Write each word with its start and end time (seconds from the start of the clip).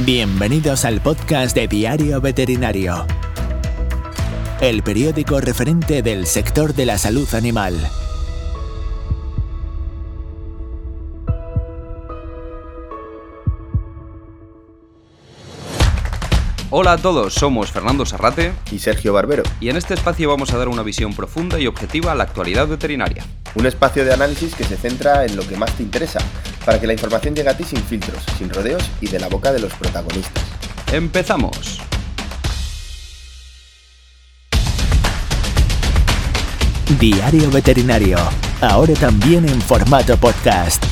Bienvenidos 0.00 0.84
al 0.84 1.00
podcast 1.00 1.54
de 1.54 1.68
Diario 1.68 2.20
Veterinario, 2.20 3.06
el 4.60 4.82
periódico 4.82 5.40
referente 5.40 6.02
del 6.02 6.26
sector 6.26 6.74
de 6.74 6.84
la 6.84 6.98
salud 6.98 7.32
animal. 7.32 7.78
Hola 16.70 16.94
a 16.94 16.98
todos, 16.98 17.34
somos 17.34 17.70
Fernando 17.70 18.04
Sarrate 18.04 18.52
y 18.72 18.80
Sergio 18.80 19.12
Barbero. 19.12 19.44
Y 19.60 19.68
en 19.68 19.76
este 19.76 19.94
espacio 19.94 20.28
vamos 20.28 20.52
a 20.52 20.58
dar 20.58 20.66
una 20.66 20.82
visión 20.82 21.14
profunda 21.14 21.60
y 21.60 21.68
objetiva 21.68 22.10
a 22.10 22.14
la 22.16 22.24
actualidad 22.24 22.66
veterinaria. 22.66 23.24
Un 23.54 23.66
espacio 23.66 24.04
de 24.04 24.12
análisis 24.12 24.56
que 24.56 24.64
se 24.64 24.76
centra 24.76 25.24
en 25.24 25.36
lo 25.36 25.46
que 25.46 25.56
más 25.56 25.70
te 25.76 25.84
interesa, 25.84 26.18
para 26.64 26.80
que 26.80 26.86
la 26.86 26.92
información 26.92 27.34
llegue 27.34 27.50
a 27.50 27.56
ti 27.56 27.64
sin 27.64 27.82
filtros, 27.82 28.22
sin 28.38 28.50
rodeos 28.50 28.82
y 29.00 29.08
de 29.08 29.20
la 29.20 29.28
boca 29.28 29.52
de 29.52 29.60
los 29.60 29.72
protagonistas. 29.74 30.44
¡Empezamos! 30.92 31.80
Diario 36.98 37.50
Veterinario, 37.50 38.18
ahora 38.60 38.94
también 38.94 39.48
en 39.48 39.60
formato 39.60 40.16
podcast. 40.16 40.84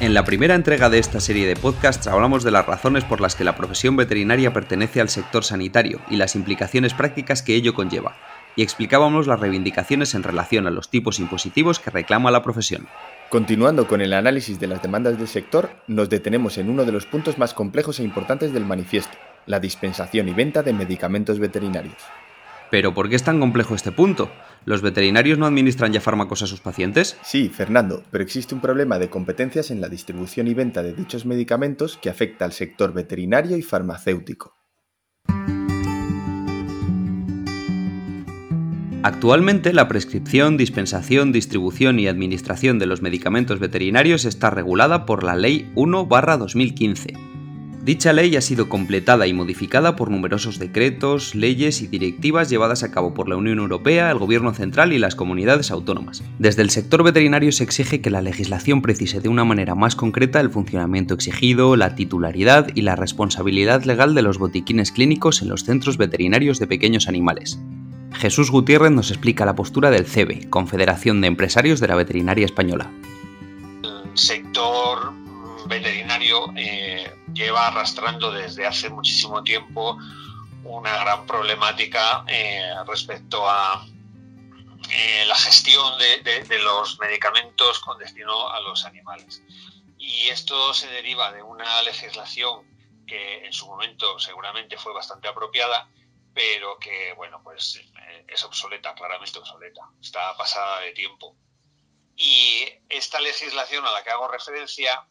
En 0.00 0.12
la 0.12 0.24
primera 0.24 0.54
entrega 0.54 0.90
de 0.90 0.98
esta 0.98 1.18
serie 1.18 1.46
de 1.46 1.56
podcasts 1.56 2.06
hablamos 2.06 2.44
de 2.44 2.50
las 2.50 2.66
razones 2.66 3.04
por 3.04 3.22
las 3.22 3.34
que 3.34 3.44
la 3.44 3.56
profesión 3.56 3.96
veterinaria 3.96 4.52
pertenece 4.52 5.00
al 5.00 5.08
sector 5.08 5.44
sanitario 5.44 6.00
y 6.10 6.16
las 6.16 6.34
implicaciones 6.34 6.92
prácticas 6.92 7.42
que 7.42 7.54
ello 7.54 7.72
conlleva, 7.72 8.14
y 8.56 8.62
explicábamos 8.62 9.26
las 9.26 9.40
reivindicaciones 9.40 10.14
en 10.14 10.22
relación 10.22 10.66
a 10.66 10.70
los 10.70 10.88
tipos 10.88 11.18
impositivos 11.18 11.80
que 11.80 11.90
reclama 11.90 12.30
la 12.30 12.42
profesión. 12.42 12.86
Continuando 13.30 13.88
con 13.88 14.00
el 14.00 14.12
análisis 14.12 14.60
de 14.60 14.66
las 14.66 14.82
demandas 14.82 15.18
del 15.18 15.28
sector, 15.28 15.70
nos 15.88 16.08
detenemos 16.08 16.58
en 16.58 16.70
uno 16.70 16.84
de 16.84 16.92
los 16.92 17.06
puntos 17.06 17.38
más 17.38 17.54
complejos 17.54 17.98
e 17.98 18.04
importantes 18.04 18.52
del 18.52 18.64
manifiesto, 18.64 19.16
la 19.46 19.60
dispensación 19.60 20.28
y 20.28 20.32
venta 20.32 20.62
de 20.62 20.72
medicamentos 20.72 21.38
veterinarios. 21.38 21.96
Pero 22.70 22.94
¿por 22.94 23.08
qué 23.08 23.16
es 23.16 23.22
tan 23.22 23.40
complejo 23.40 23.74
este 23.74 23.92
punto? 23.92 24.30
¿Los 24.64 24.82
veterinarios 24.82 25.38
no 25.38 25.46
administran 25.46 25.92
ya 25.92 26.00
fármacos 26.00 26.42
a 26.42 26.46
sus 26.46 26.60
pacientes? 26.60 27.18
Sí, 27.22 27.48
Fernando, 27.48 28.02
pero 28.10 28.24
existe 28.24 28.54
un 28.54 28.60
problema 28.60 28.98
de 28.98 29.10
competencias 29.10 29.70
en 29.70 29.80
la 29.80 29.88
distribución 29.88 30.48
y 30.48 30.54
venta 30.54 30.82
de 30.82 30.94
dichos 30.94 31.26
medicamentos 31.26 31.98
que 31.98 32.10
afecta 32.10 32.44
al 32.44 32.52
sector 32.52 32.92
veterinario 32.92 33.56
y 33.56 33.62
farmacéutico. 33.62 34.63
Actualmente 39.04 39.74
la 39.74 39.86
prescripción, 39.86 40.56
dispensación, 40.56 41.30
distribución 41.30 41.98
y 41.98 42.06
administración 42.06 42.78
de 42.78 42.86
los 42.86 43.02
medicamentos 43.02 43.60
veterinarios 43.60 44.24
está 44.24 44.48
regulada 44.48 45.04
por 45.04 45.24
la 45.24 45.36
Ley 45.36 45.70
1-2015 45.74 47.34
Dicha 47.84 48.14
ley 48.14 48.34
ha 48.34 48.40
sido 48.40 48.70
completada 48.70 49.26
y 49.26 49.34
modificada 49.34 49.94
por 49.94 50.10
numerosos 50.10 50.58
decretos, 50.58 51.34
leyes 51.34 51.82
y 51.82 51.86
directivas 51.86 52.48
llevadas 52.48 52.82
a 52.82 52.90
cabo 52.90 53.12
por 53.12 53.28
la 53.28 53.36
Unión 53.36 53.58
Europea, 53.58 54.10
el 54.10 54.16
Gobierno 54.16 54.54
central 54.54 54.94
y 54.94 54.98
las 54.98 55.14
comunidades 55.14 55.70
autónomas. 55.70 56.24
Desde 56.38 56.62
el 56.62 56.70
sector 56.70 57.04
veterinario 57.04 57.52
se 57.52 57.64
exige 57.64 58.00
que 58.00 58.08
la 58.08 58.22
legislación 58.22 58.80
precise 58.80 59.20
de 59.20 59.28
una 59.28 59.44
manera 59.44 59.74
más 59.74 59.96
concreta 59.96 60.40
el 60.40 60.48
funcionamiento 60.48 61.12
exigido, 61.12 61.76
la 61.76 61.94
titularidad 61.94 62.68
y 62.74 62.80
la 62.80 62.96
responsabilidad 62.96 63.84
legal 63.84 64.14
de 64.14 64.22
los 64.22 64.38
botiquines 64.38 64.90
clínicos 64.90 65.42
en 65.42 65.50
los 65.50 65.64
centros 65.64 65.98
veterinarios 65.98 66.58
de 66.58 66.66
pequeños 66.66 67.06
animales. 67.06 67.58
Jesús 68.18 68.50
Gutiérrez 68.50 68.90
nos 68.90 69.10
explica 69.10 69.44
la 69.44 69.54
postura 69.54 69.90
del 69.90 70.06
CEBE, 70.06 70.48
Confederación 70.48 71.20
de 71.20 71.28
Empresarios 71.28 71.80
de 71.80 71.88
la 71.88 71.96
Veterinaria 71.96 72.46
Española. 72.46 72.90
El 73.82 74.18
sector 74.18 75.12
veterinario 75.66 76.52
eh, 76.56 77.12
lleva 77.32 77.68
arrastrando 77.68 78.32
desde 78.32 78.66
hace 78.66 78.90
muchísimo 78.90 79.42
tiempo 79.42 79.98
una 80.64 80.96
gran 80.98 81.26
problemática 81.26 82.24
eh, 82.26 82.62
respecto 82.86 83.48
a 83.48 83.86
eh, 84.90 85.24
la 85.26 85.34
gestión 85.34 85.98
de, 85.98 86.58
los 86.58 86.98
medicamentos 86.98 87.80
con 87.80 87.98
destino 87.98 88.48
a 88.48 88.60
los 88.60 88.84
animales. 88.84 89.42
Y 89.98 90.28
esto 90.28 90.74
se 90.74 90.88
deriva 90.88 91.32
de 91.32 91.42
una 91.42 91.82
legislación 91.82 92.62
que 93.06 93.44
en 93.44 93.52
su 93.52 93.66
momento 93.66 94.18
seguramente 94.18 94.76
fue 94.76 94.92
bastante 94.92 95.28
apropiada, 95.28 95.88
pero 96.34 96.78
que, 96.78 97.12
bueno, 97.14 97.40
pues 97.42 97.80
es 98.26 98.44
obsoleta, 98.44 98.94
claramente 98.94 99.38
obsoleta, 99.38 99.82
está 100.00 100.36
pasada 100.36 100.80
de 100.80 100.92
tiempo. 100.92 101.36
Y 102.16 102.66
esta 102.88 103.20
legislación 103.20 103.86
a 103.86 103.92
la 103.92 104.02
que 104.02 104.10
hago 104.10 104.28
referencia 104.28 105.06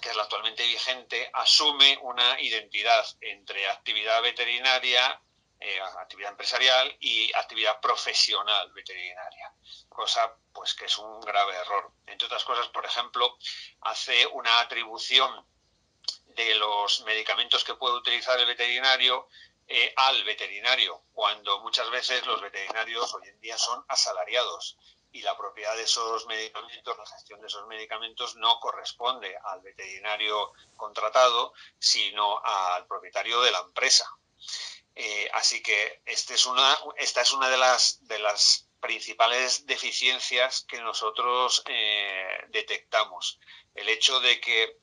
que 0.00 0.10
es 0.10 0.16
la 0.16 0.24
actualmente 0.24 0.66
vigente, 0.66 1.30
asume 1.32 1.98
una 2.02 2.40
identidad 2.40 3.04
entre 3.20 3.68
actividad 3.68 4.22
veterinaria, 4.22 5.20
eh, 5.58 5.80
actividad 5.80 6.30
empresarial 6.30 6.96
y 7.00 7.32
actividad 7.34 7.80
profesional 7.80 8.70
veterinaria, 8.72 9.52
cosa 9.88 10.36
pues 10.52 10.74
que 10.74 10.84
es 10.84 10.98
un 10.98 11.20
grave 11.20 11.56
error. 11.56 11.92
Entre 12.06 12.26
otras 12.26 12.44
cosas, 12.44 12.68
por 12.68 12.84
ejemplo, 12.84 13.36
hace 13.80 14.26
una 14.26 14.60
atribución 14.60 15.46
de 16.26 16.54
los 16.54 17.00
medicamentos 17.00 17.64
que 17.64 17.74
puede 17.74 17.96
utilizar 17.96 18.38
el 18.38 18.46
veterinario 18.46 19.28
eh, 19.68 19.92
al 19.96 20.24
veterinario, 20.24 21.04
cuando 21.12 21.60
muchas 21.60 21.90
veces 21.90 22.24
los 22.26 22.40
veterinarios 22.40 23.12
hoy 23.14 23.28
en 23.28 23.38
día 23.40 23.58
son 23.58 23.84
asalariados 23.88 24.78
y 25.12 25.20
la 25.22 25.36
propiedad 25.36 25.76
de 25.76 25.82
esos 25.82 26.26
medicamentos, 26.26 26.96
la 26.96 27.06
gestión 27.06 27.40
de 27.40 27.48
esos 27.48 27.66
medicamentos 27.66 28.36
no 28.36 28.60
corresponde 28.60 29.36
al 29.44 29.60
veterinario 29.60 30.52
contratado, 30.76 31.52
sino 31.78 32.42
al 32.44 32.86
propietario 32.86 33.40
de 33.42 33.50
la 33.50 33.60
empresa. 33.60 34.10
Eh, 34.94 35.30
así 35.34 35.62
que 35.62 36.02
este 36.06 36.34
es 36.34 36.46
una, 36.46 36.76
esta 36.96 37.20
es 37.20 37.32
una 37.32 37.48
de 37.48 37.58
las, 37.58 38.06
de 38.06 38.18
las 38.18 38.68
principales 38.80 39.66
deficiencias 39.66 40.64
que 40.68 40.80
nosotros 40.80 41.62
eh, 41.66 42.44
detectamos. 42.48 43.38
El 43.74 43.88
hecho 43.88 44.20
de 44.20 44.40
que 44.40 44.78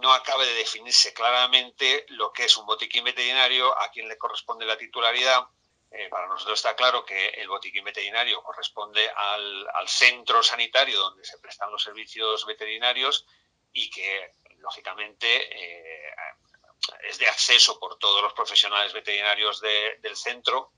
no 0.00 0.12
acabe 0.12 0.46
de 0.46 0.54
definirse 0.54 1.12
claramente 1.12 2.06
lo 2.08 2.32
que 2.32 2.44
es 2.44 2.56
un 2.56 2.66
botiquín 2.66 3.04
veterinario, 3.04 3.78
a 3.78 3.90
quién 3.90 4.08
le 4.08 4.18
corresponde 4.18 4.64
la 4.64 4.76
titularidad, 4.76 5.46
eh, 5.94 6.08
para 6.08 6.26
nosotros 6.26 6.58
está 6.58 6.74
claro 6.74 7.04
que 7.04 7.28
el 7.28 7.48
botiquín 7.48 7.84
veterinario 7.84 8.42
corresponde 8.42 9.10
al, 9.14 9.68
centro 9.86 10.42
sanitario 10.42 10.98
donde 10.98 11.24
se 11.24 11.38
prestan 11.38 11.70
los 11.70 11.82
servicios 11.82 12.46
veterinarios 12.46 13.26
y 13.72 13.90
que, 13.90 14.32
lógicamente, 14.58 15.26
eh, 15.26 16.14
es 17.02 17.18
de 17.18 17.28
acceso 17.28 17.78
por 17.78 17.98
todos 17.98 18.22
los 18.22 18.32
profesionales 18.32 18.92
veterinarios 18.94 19.60
del 19.60 20.16
centro 20.16 20.72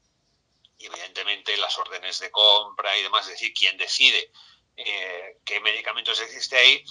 y, 0.78 0.86
evidentemente, 0.86 1.56
las 1.58 1.78
órdenes 1.78 2.18
de 2.18 2.30
compra 2.32 2.96
y 2.96 3.02
demás, 3.02 3.26
es 3.26 3.32
decir, 3.32 3.54
quien 3.54 3.76
decide 3.76 4.32
eh, 4.76 5.38
qué 5.44 5.60
medicamentos 5.60 6.20
existe 6.20 6.56
ahí, 6.56 6.84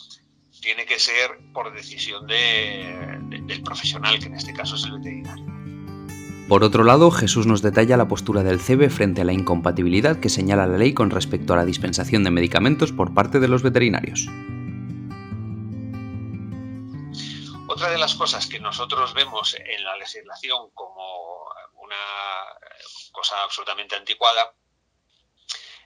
tiene 0.61 0.85
que 0.85 0.99
ser 0.99 1.39
por 1.53 1.73
decisión 1.73 2.27
del 2.27 3.63
profesional, 3.63 4.19
que 4.19 4.27
en 4.27 4.35
este 4.35 4.53
caso 4.53 4.75
es 4.75 4.83
el 4.85 4.93
veterinario. 4.93 5.45
Por 6.47 6.63
otro 6.63 6.83
lado, 6.83 7.09
Jesús 7.09 7.47
nos 7.47 7.61
detalla 7.61 7.97
la 7.97 8.07
postura 8.07 8.43
del 8.43 8.59
CEBE 8.59 8.89
frente 8.89 9.21
a 9.21 9.25
la 9.25 9.33
incompatibilidad 9.33 10.19
que 10.19 10.29
señala 10.29 10.67
la 10.67 10.77
ley 10.77 10.93
con 10.93 11.09
respecto 11.09 11.53
a 11.53 11.57
la 11.57 11.65
dispensación 11.65 12.23
de 12.23 12.31
medicamentos 12.31 12.91
por 12.91 13.13
parte 13.13 13.39
de 13.39 13.47
los 13.47 13.63
veterinarios. 13.63 14.27
Otra 17.67 17.89
de 17.89 17.97
las 17.97 18.13
cosas 18.15 18.45
que 18.47 18.59
nosotros 18.59 19.13
vemos 19.13 19.55
en 19.55 19.83
la 19.83 19.95
legislación 19.97 20.69
como 20.73 21.45
una 21.75 21.95
cosa 23.11 23.41
absolutamente 23.43 23.95
anticuada 23.95 24.53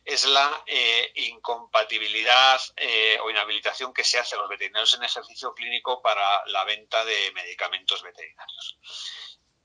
es 0.07 0.23
la 0.25 0.63
eh, 0.66 1.12
incompatibilidad 1.15 2.62
eh, 2.77 3.19
o 3.21 3.30
inhabilitación 3.30 3.94
que 3.94 4.06
se 4.06 4.18
hace 4.18 4.36
a 4.36 4.39
los 4.39 4.48
veterinarios 4.48 4.94
en 4.95 5.04
ejercicio 5.04 5.54
clínico 5.54 6.01
para 6.01 6.45
la 6.45 6.63
venta 6.63 7.04
de 7.04 7.31
medicamentos 7.33 8.01
veterinarios. 8.01 8.77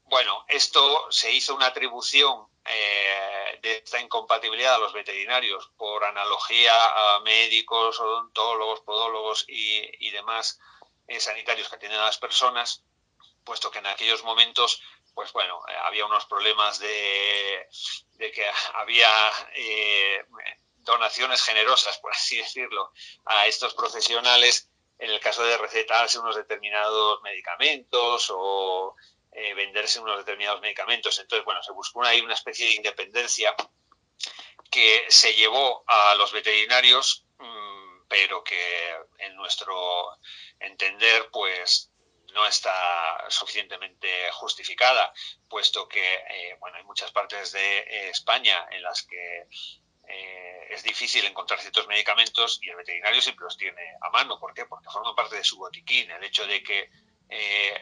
Bueno, 0.06 0.44
esto 0.48 1.06
se 1.12 1.30
hizo 1.30 1.54
una 1.54 1.66
atribución 1.66 2.48
eh, 2.64 3.60
de 3.62 3.76
esta 3.84 4.00
incompatibilidad 4.00 4.74
a 4.74 4.78
los 4.78 4.92
veterinarios 4.92 5.70
por 5.76 6.04
analogía 6.04 6.74
a 7.16 7.20
médicos, 7.20 8.00
odontólogos, 8.00 8.80
podólogos 8.80 9.44
y, 9.46 10.10
demás 10.10 10.58
eh, 11.06 11.20
sanitarios 11.20 11.68
que 11.68 11.76
atienden 11.76 12.00
a 12.00 12.06
las 12.06 12.18
personas, 12.18 12.82
puesto 13.44 13.70
que 13.70 13.78
en 13.78 13.86
aquellos 13.86 14.24
momentos, 14.24 14.82
pues 15.14 15.32
bueno, 15.32 15.60
eh, 15.68 15.72
había 15.84 16.06
unos 16.06 16.26
problemas 16.26 16.78
de, 16.78 17.68
que 18.18 18.50
había 18.74 19.08
donaciones 20.76 21.42
generosas, 21.42 21.98
por 21.98 22.12
así 22.12 22.36
decirlo, 22.38 22.92
a 23.24 23.46
estos 23.46 23.74
profesionales 23.74 24.68
en 24.98 25.10
el 25.10 25.20
caso 25.20 25.42
de 25.42 25.58
recetarse 25.58 26.20
unos 26.20 26.36
determinados 26.36 27.20
medicamentos 27.22 28.28
o 28.30 28.94
eh, 29.32 29.54
venderse 29.54 29.98
unos 29.98 30.18
determinados 30.18 30.60
medicamentos. 30.60 31.18
Entonces, 31.18 31.44
bueno, 31.44 31.62
se 31.62 31.72
buscó 31.72 32.04
ahí 32.04 32.20
una 32.20 32.34
especie 32.34 32.66
de 32.66 32.74
independencia 32.74 33.54
que 34.70 35.04
se 35.08 35.34
llevó 35.34 35.82
a 35.86 36.14
los 36.14 36.32
veterinarios 36.32 37.26
mm, 37.38 37.82
pero 38.08 38.44
que 38.44 38.94
en 39.18 39.34
nuestro 39.36 40.18
entender, 40.60 41.30
pues 41.32 41.90
no 42.32 42.46
está 42.46 42.72
suficientemente 43.28 44.08
justificada, 44.32 45.12
puesto 45.48 45.88
que 45.88 46.14
eh, 46.14 46.56
bueno, 46.60 46.76
hay 46.76 46.84
muchas 46.84 47.10
partes 47.12 47.52
de 47.52 47.78
eh, 47.78 48.10
España 48.10 48.66
en 48.70 48.82
las 48.82 49.02
que 49.02 49.46
eh, 50.08 50.66
es 50.70 50.82
difícil 50.82 51.24
encontrar 51.24 51.60
ciertos 51.60 51.86
medicamentos 51.86 52.58
y 52.62 52.70
el 52.70 52.76
veterinario 52.76 53.20
siempre 53.20 53.44
los 53.44 53.56
tiene 53.56 53.82
a 54.00 54.10
mano. 54.10 54.38
¿Por 54.38 54.54
qué? 54.54 54.66
Porque 54.66 54.90
forman 54.90 55.14
parte 55.14 55.36
de 55.36 55.44
su 55.44 55.56
botiquín. 55.56 56.10
El 56.10 56.24
hecho 56.24 56.46
de 56.46 56.62
que 56.62 56.90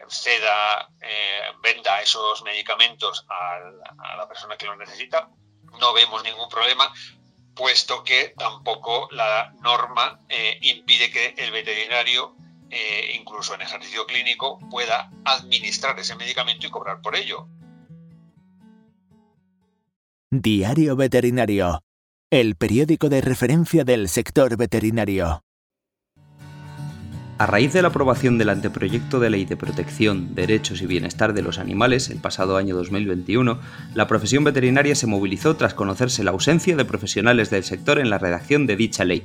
ceda, 0.08 0.88
venda 1.60 2.00
esos 2.00 2.40
medicamentos 2.42 3.26
a 3.28 4.16
la 4.16 4.28
persona 4.28 4.56
que 4.56 4.66
los 4.66 4.78
necesita, 4.78 5.28
no 5.80 5.92
vemos 5.92 6.22
ningún 6.22 6.48
problema, 6.48 6.92
puesto 7.56 8.04
que 8.04 8.32
tampoco 8.38 9.08
la 9.10 9.52
norma 9.60 10.20
impide 10.60 11.10
que 11.10 11.34
el 11.36 11.50
veterinario 11.50 12.36
eh, 12.70 13.16
incluso 13.18 13.54
en 13.54 13.62
ejercicio 13.62 14.06
clínico, 14.06 14.58
pueda 14.70 15.10
administrar 15.24 15.98
ese 15.98 16.16
medicamento 16.16 16.66
y 16.66 16.70
cobrar 16.70 17.00
por 17.00 17.16
ello. 17.16 17.48
Diario 20.30 20.94
Veterinario, 20.94 21.82
el 22.30 22.54
periódico 22.54 23.08
de 23.08 23.20
referencia 23.20 23.82
del 23.82 24.08
sector 24.08 24.56
veterinario. 24.56 25.42
A 27.40 27.46
raíz 27.46 27.72
de 27.72 27.80
la 27.80 27.88
aprobación 27.88 28.36
del 28.36 28.50
anteproyecto 28.50 29.18
de 29.18 29.30
ley 29.30 29.46
de 29.46 29.56
protección, 29.56 30.34
derechos 30.34 30.82
y 30.82 30.86
bienestar 30.86 31.32
de 31.32 31.40
los 31.40 31.58
animales 31.58 32.10
el 32.10 32.18
pasado 32.18 32.58
año 32.58 32.76
2021, 32.76 33.58
la 33.94 34.06
profesión 34.06 34.44
veterinaria 34.44 34.94
se 34.94 35.06
movilizó 35.06 35.56
tras 35.56 35.72
conocerse 35.72 36.22
la 36.22 36.32
ausencia 36.32 36.76
de 36.76 36.84
profesionales 36.84 37.48
del 37.48 37.64
sector 37.64 37.98
en 37.98 38.10
la 38.10 38.18
redacción 38.18 38.66
de 38.66 38.76
dicha 38.76 39.04
ley. 39.04 39.24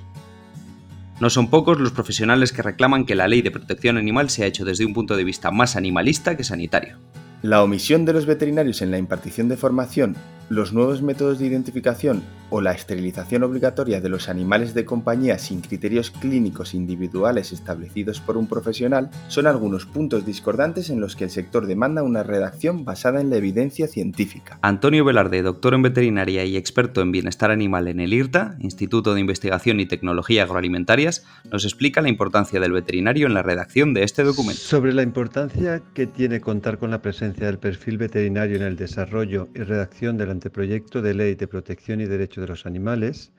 No 1.21 1.29
son 1.29 1.49
pocos 1.49 1.79
los 1.79 1.91
profesionales 1.91 2.51
que 2.51 2.61
reclaman 2.61 3.05
que 3.05 3.15
la 3.15 3.27
ley 3.27 3.41
de 3.41 3.51
protección 3.51 3.97
animal 3.97 4.29
se 4.29 4.43
ha 4.43 4.47
hecho 4.47 4.65
desde 4.65 4.85
un 4.85 4.93
punto 4.93 5.15
de 5.15 5.23
vista 5.23 5.49
más 5.49 5.77
animalista 5.77 6.35
que 6.35 6.43
sanitario. 6.43 6.97
La 7.41 7.63
omisión 7.63 8.03
de 8.03 8.11
los 8.11 8.25
veterinarios 8.25 8.81
en 8.81 8.91
la 8.91 8.97
impartición 8.97 9.47
de 9.47 9.55
formación 9.55 10.17
los 10.49 10.73
nuevos 10.73 11.01
métodos 11.01 11.39
de 11.39 11.47
identificación 11.47 12.23
o 12.49 12.61
la 12.61 12.71
esterilización 12.71 13.43
obligatoria 13.43 14.01
de 14.01 14.09
los 14.09 14.29
animales 14.29 14.73
de 14.73 14.85
compañía 14.85 15.39
sin 15.39 15.61
criterios 15.61 16.11
clínicos 16.11 16.73
individuales 16.73 17.51
establecidos 17.51 18.21
por 18.21 18.37
un 18.37 18.47
profesional 18.47 19.09
son 19.27 19.47
algunos 19.47 19.85
puntos 19.85 20.25
discordantes 20.25 20.89
en 20.89 20.99
los 20.99 21.15
que 21.15 21.23
el 21.23 21.29
sector 21.31 21.65
demanda 21.65 22.03
una 22.03 22.23
redacción 22.23 22.85
basada 22.85 23.21
en 23.21 23.29
la 23.29 23.37
evidencia 23.37 23.87
científica. 23.87 24.59
Antonio 24.61 25.03
Velarde, 25.03 25.41
doctor 25.41 25.73
en 25.73 25.81
veterinaria 25.81 26.45
y 26.45 26.55
experto 26.55 27.01
en 27.01 27.11
bienestar 27.11 27.51
animal 27.51 27.87
en 27.87 27.99
el 27.99 28.13
IRTA, 28.13 28.57
Instituto 28.59 29.13
de 29.13 29.21
Investigación 29.21 29.79
y 29.79 29.87
Tecnología 29.87 30.43
Agroalimentarias, 30.43 31.25
nos 31.51 31.65
explica 31.65 32.01
la 32.01 32.09
importancia 32.09 32.59
del 32.59 32.71
veterinario 32.71 33.27
en 33.27 33.33
la 33.33 33.43
redacción 33.43 33.93
de 33.93 34.03
este 34.03 34.23
documento. 34.23 34.61
Sobre 34.61 34.93
la 34.93 35.01
importancia 35.01 35.81
que 35.93 36.05
tiene 36.05 36.41
contar 36.41 36.77
con 36.77 36.91
la 36.91 37.01
presencia 37.01 37.47
del 37.47 37.57
perfil 37.57 37.97
veterinario 37.97 38.57
en 38.57 38.63
el 38.63 38.75
desarrollo 38.75 39.49
y 39.55 39.59
redacción 39.59 40.17
de 40.17 40.27
la 40.27 40.34
anteproyecto 40.35 41.01
de 41.01 41.13
ley 41.13 41.35
de 41.35 41.47
protección 41.47 42.01
y 42.01 42.05
derecho 42.05 42.41
de 42.41 42.47
los 42.47 42.65
animales, 42.65 43.31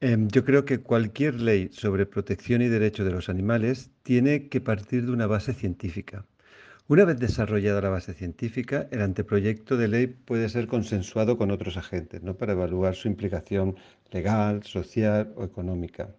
em, 0.00 0.28
yo 0.28 0.44
creo 0.44 0.64
que 0.64 0.78
cualquier 0.78 1.34
ley 1.40 1.68
sobre 1.72 2.06
protección 2.06 2.60
y 2.62 2.68
derecho 2.68 3.04
de 3.04 3.12
los 3.12 3.28
animales 3.28 3.90
tiene 4.02 4.48
que 4.48 4.60
partir 4.60 5.06
de 5.06 5.12
una 5.12 5.26
base 5.26 5.52
científica. 5.54 6.26
Una 6.86 7.06
vez 7.06 7.18
desarrollada 7.18 7.80
la 7.80 7.88
base 7.88 8.12
científica, 8.12 8.88
el 8.90 9.00
anteproyecto 9.00 9.78
de 9.78 9.88
ley 9.88 10.06
puede 10.06 10.50
ser 10.50 10.66
consensuado 10.66 11.38
con 11.38 11.50
otros 11.50 11.78
agentes 11.78 12.22
¿no? 12.22 12.36
para 12.36 12.52
evaluar 12.52 12.94
su 12.94 13.08
implicación 13.08 13.76
legal, 14.10 14.62
social 14.64 15.32
o 15.36 15.44
económica. 15.44 16.14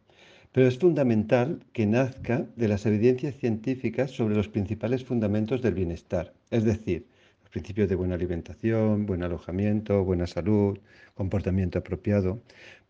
Pero 0.51 0.67
es 0.67 0.79
fundamental 0.79 1.59
que 1.71 1.85
nazca 1.85 2.47
de 2.55 2.67
las 2.67 2.85
evidencias 2.87 3.35
científicas 3.35 4.09
sobre 4.09 4.35
los 4.35 4.47
principales 4.47 5.03
fundamentos 5.03 5.61
del 5.61 5.75
bienestar, 5.75 6.33
es 6.49 6.63
decir, 6.63 7.05
principios 7.55 7.87
de 7.87 7.95
buena 7.95 8.15
alimentación, 8.15 9.05
buen 9.05 9.23
alojamiento, 9.23 10.03
buena 10.03 10.27
salud, 10.27 10.77
comportamiento 11.13 11.79
apropiado. 11.79 12.41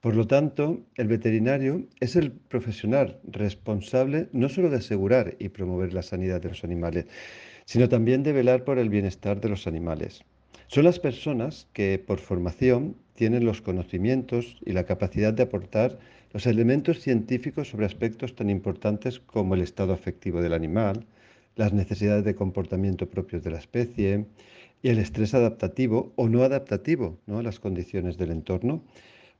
Por 0.02 0.16
lo 0.16 0.26
tanto, 0.26 0.82
el 0.96 1.08
veterinario 1.08 1.86
es 2.00 2.16
el 2.16 2.32
profesional 2.32 3.20
responsable 3.26 4.28
no 4.32 4.50
solo 4.50 4.72
de 4.72 4.78
asegurar 4.78 5.36
y 5.38 5.50
promover 5.50 5.94
la 5.94 6.02
sanidad 6.02 6.42
de 6.42 6.50
los 6.50 6.64
animales, 6.64 7.06
sino 7.66 7.90
también 7.90 8.24
de 8.24 8.34
velar 8.34 8.64
por 8.64 8.80
el 8.80 8.90
bienestar 8.90 9.40
de 9.40 9.50
los 9.50 9.68
animales. 9.68 10.24
Son 10.66 10.84
las 10.84 10.98
personas 10.98 11.68
que 11.72 12.00
por 12.00 12.18
formación 12.18 12.96
tienen 13.14 13.46
los 13.46 13.62
conocimientos 13.62 14.58
y 14.66 14.72
la 14.72 14.86
capacidad 14.86 15.32
de 15.32 15.44
aportar 15.44 16.00
los 16.34 16.48
elementos 16.48 17.02
científicos 17.02 17.70
sobre 17.70 17.86
aspectos 17.86 18.36
tan 18.36 18.50
importantes 18.50 19.20
como 19.20 19.54
el 19.54 19.62
estado 19.62 19.94
afectivo 19.94 20.42
del 20.42 20.54
animal, 20.54 21.06
las 21.56 21.72
necesidades 21.72 22.26
de 22.26 22.34
comportamiento 22.34 23.08
propios 23.08 23.44
de 23.44 23.52
la 23.52 23.60
especie 23.60 24.26
y 24.86 24.90
el 24.90 25.00
estrés 25.00 25.34
adaptativo 25.34 26.14
o 26.16 26.30
no 26.30 26.44
adaptativo 26.44 27.18
¿no? 27.26 27.40
a 27.40 27.42
las 27.42 27.60
condiciones 27.60 28.20
del 28.20 28.30
entorno. 28.30 28.84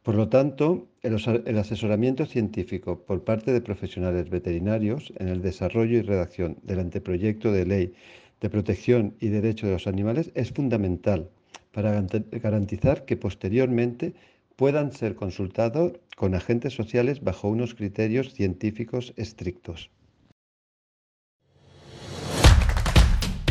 Por 0.02 0.16
lo 0.16 0.28
tanto, 0.28 0.88
el, 1.04 1.60
asesoramiento 1.60 2.26
científico 2.26 3.06
por 3.06 3.24
parte 3.24 3.54
de 3.54 3.62
profesionales 3.62 4.32
veterinarios 4.32 5.14
en 5.18 5.28
el 5.28 5.44
desarrollo 5.44 6.00
y 6.00 6.02
redacción 6.02 6.58
del 6.64 6.80
anteproyecto 6.80 7.52
de 7.52 7.64
ley 7.68 7.94
de 8.42 8.50
protección 8.50 9.14
y 9.20 9.28
derecho 9.28 9.68
de 9.68 9.74
los 9.74 9.86
animales 9.86 10.32
es 10.34 10.52
fundamental 10.52 11.30
para 11.72 11.92
garantizar 12.32 13.06
que 13.06 13.16
posteriormente 13.16 14.16
puedan 14.56 14.94
ser 14.94 15.14
consultados 15.14 15.94
con 16.16 16.34
agentes 16.34 16.74
sociales 16.74 17.22
bajo 17.22 17.50
unos 17.50 17.76
criterios 17.76 18.34
científicos 18.34 19.14
estrictos. 19.16 19.92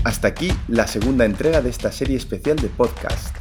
Hasta 0.04 0.28
aquí 0.28 0.52
la 0.68 0.86
segunda 0.86 1.24
entrega 1.24 1.62
de 1.62 1.70
esta 1.70 1.90
serie 1.90 2.18
especial 2.18 2.56
de 2.56 2.68
podcast. 2.68 3.34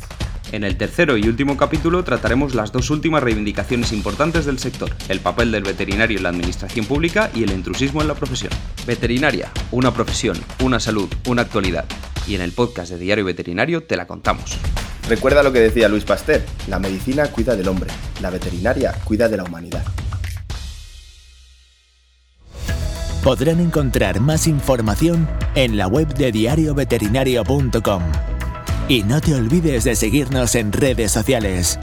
En 0.53 0.63
el 0.63 0.77
tercero 0.77 1.17
y 1.17 1.27
último 1.27 1.57
capítulo 1.57 2.05
trataremos 2.05 2.55
las 2.55 2.71
dos 2.71 2.89
últimas 2.89 3.21
reivindicaciones 3.21 3.91
importantes 3.91 4.45
del 4.45 4.59
sector, 4.59 4.89
el 5.09 5.19
papel 5.19 5.51
del 5.51 5.63
veterinario 5.63 6.17
en 6.17 6.23
la 6.23 6.29
administración 6.29 6.85
pública 6.85 7.29
y 7.35 7.43
el 7.43 7.51
intrusismo 7.51 8.01
en 8.01 8.07
la 8.07 8.15
profesión. 8.15 8.53
Veterinaria, 8.87 9.51
una 9.71 9.93
profesión, 9.93 10.37
una 10.63 10.79
salud, 10.79 11.09
una 11.27 11.41
actualidad. 11.41 11.83
Y 12.27 12.35
en 12.35 12.41
el 12.41 12.53
podcast 12.53 12.91
de 12.91 12.97
Diario 12.97 13.25
Veterinario 13.25 13.83
te 13.83 13.97
la 13.97 14.07
contamos. 14.07 14.57
Recuerda 15.09 15.43
lo 15.43 15.51
que 15.51 15.59
decía 15.59 15.89
Luis 15.89 16.05
Pasteur, 16.05 16.43
la 16.69 16.79
medicina 16.79 17.27
cuida 17.27 17.57
del 17.57 17.67
hombre, 17.67 17.89
la 18.21 18.29
veterinaria 18.29 18.93
cuida 19.03 19.27
de 19.27 19.35
la 19.35 19.43
humanidad. 19.43 19.83
Podrán 23.23 23.59
encontrar 23.61 24.19
más 24.19 24.47
información 24.47 25.29
en 25.55 25.77
la 25.77 25.87
web 25.87 26.13
de 26.13 26.33
diarioveterinario.com. 26.33 28.03
Y 28.89 29.03
no 29.03 29.21
te 29.21 29.33
olvides 29.33 29.85
de 29.85 29.95
seguirnos 29.95 30.55
en 30.55 30.73
redes 30.73 31.13
sociales. 31.13 31.79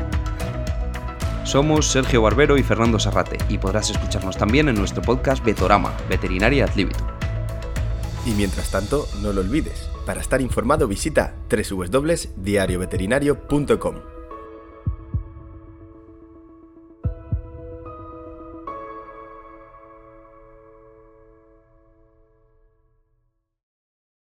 Somos 1.44 1.90
Sergio 1.90 2.20
Barbero 2.20 2.58
y 2.58 2.62
Fernando 2.62 2.98
Sarrate 2.98 3.38
y 3.48 3.56
podrás 3.56 3.88
escucharnos 3.90 4.36
también 4.36 4.68
en 4.68 4.74
nuestro 4.74 5.00
podcast 5.00 5.42
Vetorama, 5.42 5.96
Veterinaria 6.10 6.66
ad 6.66 6.74
libitum. 6.76 7.06
Y 8.26 8.32
mientras 8.32 8.70
tanto, 8.70 9.08
no 9.22 9.32
lo 9.32 9.40
olvides, 9.40 9.88
para 10.04 10.20
estar 10.20 10.42
informado 10.42 10.86
visita 10.86 11.32
www.diarioveterinario.com. 11.48 14.19